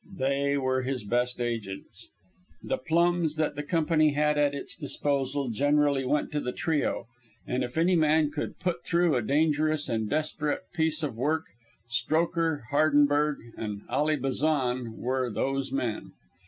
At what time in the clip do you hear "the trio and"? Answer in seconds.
6.39-7.63